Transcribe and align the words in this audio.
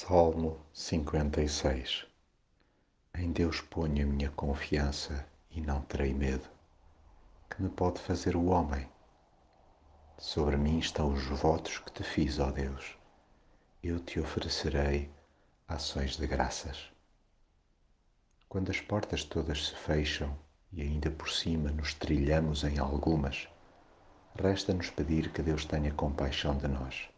Salmo 0.00 0.56
56 0.72 2.06
Em 3.16 3.32
Deus 3.32 3.60
ponho 3.60 4.06
a 4.06 4.08
minha 4.08 4.30
confiança 4.30 5.26
e 5.50 5.60
não 5.60 5.82
terei 5.82 6.14
medo. 6.14 6.48
Que 7.50 7.60
me 7.60 7.68
pode 7.68 8.00
fazer 8.00 8.36
o 8.36 8.44
homem? 8.44 8.88
Sobre 10.16 10.56
mim 10.56 10.78
estão 10.78 11.12
os 11.12 11.24
votos 11.24 11.80
que 11.80 11.90
te 11.90 12.04
fiz, 12.04 12.38
ó 12.38 12.52
Deus. 12.52 12.96
Eu 13.82 13.98
te 13.98 14.20
oferecerei 14.20 15.10
ações 15.66 16.16
de 16.16 16.28
graças. 16.28 16.92
Quando 18.48 18.70
as 18.70 18.80
portas 18.80 19.24
todas 19.24 19.66
se 19.66 19.74
fecham 19.74 20.38
e 20.72 20.80
ainda 20.80 21.10
por 21.10 21.28
cima 21.28 21.72
nos 21.72 21.92
trilhamos 21.92 22.62
em 22.62 22.78
algumas, 22.78 23.48
resta-nos 24.36 24.90
pedir 24.90 25.32
que 25.32 25.42
Deus 25.42 25.64
tenha 25.64 25.92
compaixão 25.92 26.56
de 26.56 26.68
nós 26.68 27.08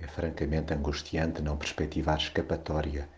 é 0.00 0.06
francamente 0.06 0.72
angustiante 0.72 1.42
não 1.42 1.56
perspectivar 1.56 2.16
escapatória 2.16 3.08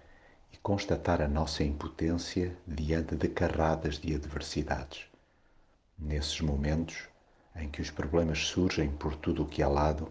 e 0.52 0.56
constatar 0.58 1.22
a 1.22 1.28
nossa 1.28 1.62
impotência 1.62 2.56
diante 2.66 3.14
de 3.14 3.28
carradas 3.28 3.98
de 3.98 4.14
adversidades. 4.14 5.06
Nesses 5.96 6.40
momentos 6.40 7.08
em 7.54 7.70
que 7.70 7.80
os 7.80 7.90
problemas 7.90 8.46
surgem 8.46 8.90
por 8.90 9.14
tudo 9.14 9.44
o 9.44 9.48
que 9.48 9.62
é 9.62 9.66
lado, 9.66 10.10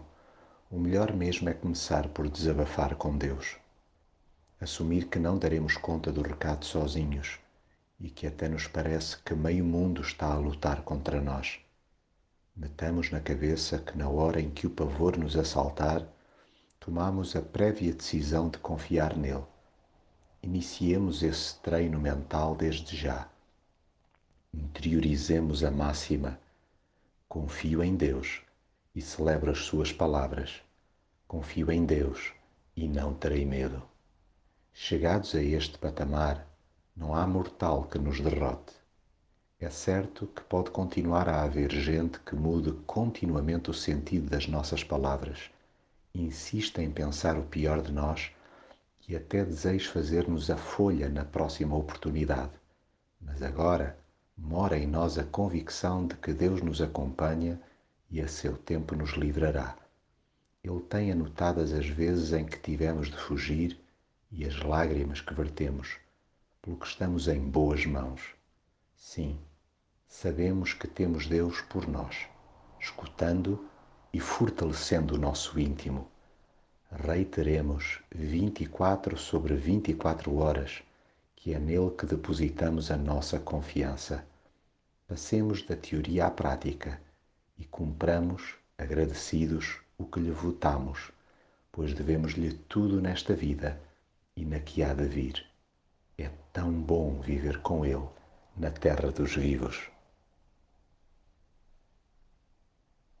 o 0.70 0.78
melhor 0.78 1.12
mesmo 1.12 1.50
é 1.50 1.54
começar 1.54 2.08
por 2.08 2.28
desabafar 2.28 2.96
com 2.96 3.16
Deus. 3.18 3.56
Assumir 4.58 5.08
que 5.08 5.18
não 5.18 5.38
daremos 5.38 5.76
conta 5.76 6.10
do 6.10 6.22
recado 6.22 6.64
sozinhos 6.64 7.38
e 8.00 8.08
que 8.08 8.26
até 8.26 8.48
nos 8.48 8.66
parece 8.66 9.18
que 9.18 9.34
meio 9.34 9.64
mundo 9.64 10.00
está 10.00 10.32
a 10.32 10.38
lutar 10.38 10.82
contra 10.82 11.20
nós. 11.20 11.60
Metamos 12.56 13.10
na 13.10 13.20
cabeça 13.20 13.78
que 13.78 13.96
na 13.98 14.08
hora 14.08 14.40
em 14.40 14.50
que 14.50 14.66
o 14.66 14.70
pavor 14.70 15.16
nos 15.18 15.36
assaltar, 15.36 16.06
tomamos 16.84 17.36
a 17.36 17.40
prévia 17.40 17.94
decisão 17.94 18.48
de 18.48 18.58
confiar 18.58 19.16
nele. 19.16 19.44
Iniciemos 20.42 21.22
esse 21.22 21.54
treino 21.60 22.00
mental 22.00 22.56
desde 22.56 22.96
já. 22.96 23.28
Interiorizemos 24.52 25.62
a 25.62 25.70
máxima: 25.70 26.40
confio 27.28 27.84
em 27.84 27.94
Deus 27.94 28.42
e 28.96 29.00
celebro 29.00 29.52
as 29.52 29.58
suas 29.58 29.92
palavras. 29.92 30.60
Confio 31.28 31.70
em 31.70 31.86
Deus 31.86 32.32
e 32.74 32.88
não 32.88 33.14
terei 33.14 33.46
medo. 33.46 33.80
Chegados 34.72 35.36
a 35.36 35.40
este 35.40 35.78
patamar, 35.78 36.44
não 36.96 37.14
há 37.14 37.24
mortal 37.28 37.84
que 37.84 37.96
nos 37.96 38.20
derrote. 38.20 38.72
É 39.60 39.70
certo 39.70 40.26
que 40.26 40.42
pode 40.42 40.72
continuar 40.72 41.28
a 41.28 41.44
haver 41.44 41.70
gente 41.70 42.18
que 42.18 42.34
mude 42.34 42.72
continuamente 42.88 43.70
o 43.70 43.74
sentido 43.74 44.28
das 44.28 44.48
nossas 44.48 44.82
palavras 44.82 45.48
insiste 46.14 46.78
em 46.78 46.90
pensar 46.90 47.38
o 47.38 47.44
pior 47.44 47.82
de 47.82 47.92
nós 47.92 48.30
e 49.08 49.16
até 49.16 49.44
deseja 49.44 49.90
fazer-nos 49.90 50.50
a 50.50 50.56
folha 50.56 51.08
na 51.08 51.24
próxima 51.24 51.76
oportunidade. 51.76 52.52
Mas 53.20 53.42
agora 53.42 53.98
mora 54.36 54.78
em 54.78 54.86
nós 54.86 55.18
a 55.18 55.24
convicção 55.24 56.06
de 56.06 56.14
que 56.16 56.32
Deus 56.32 56.60
nos 56.62 56.80
acompanha 56.80 57.60
e 58.10 58.20
a 58.20 58.28
seu 58.28 58.56
tempo 58.56 58.94
nos 58.94 59.12
livrará. 59.12 59.76
Ele 60.62 60.80
tem 60.80 61.10
anotadas 61.10 61.72
as 61.72 61.86
vezes 61.86 62.32
em 62.32 62.44
que 62.44 62.58
tivemos 62.58 63.10
de 63.10 63.16
fugir 63.16 63.78
e 64.30 64.44
as 64.44 64.62
lágrimas 64.62 65.20
que 65.20 65.34
vertemos, 65.34 65.96
porque 66.60 66.86
estamos 66.86 67.26
em 67.26 67.40
boas 67.40 67.84
mãos. 67.84 68.34
Sim, 68.94 69.38
sabemos 70.06 70.72
que 70.72 70.86
temos 70.86 71.26
Deus 71.26 71.60
por 71.62 71.88
nós, 71.88 72.26
escutando 72.78 73.68
e 74.12 74.20
fortalecendo 74.20 75.14
o 75.14 75.18
nosso 75.18 75.58
íntimo. 75.58 76.06
Reiteremos 76.90 78.00
24 78.14 79.16
sobre 79.16 79.54
24 79.54 80.36
horas, 80.36 80.82
que 81.34 81.54
é 81.54 81.58
nele 81.58 81.90
que 81.92 82.04
depositamos 82.04 82.90
a 82.90 82.96
nossa 82.96 83.38
confiança. 83.38 84.24
Passemos 85.08 85.62
da 85.62 85.76
teoria 85.76 86.26
à 86.26 86.30
prática 86.30 87.00
e 87.58 87.64
cumpramos, 87.64 88.54
agradecidos, 88.76 89.78
o 89.96 90.04
que 90.04 90.20
lhe 90.20 90.30
votamos, 90.30 91.10
pois 91.70 91.94
devemos-lhe 91.94 92.52
tudo 92.52 93.00
nesta 93.00 93.34
vida 93.34 93.80
e 94.36 94.44
na 94.44 94.58
que 94.58 94.82
há 94.82 94.92
de 94.92 95.04
vir. 95.04 95.46
É 96.18 96.30
tão 96.52 96.70
bom 96.70 97.20
viver 97.20 97.60
com 97.60 97.84
ele 97.86 98.08
na 98.56 98.70
terra 98.70 99.10
dos 99.10 99.34
vivos. 99.34 99.91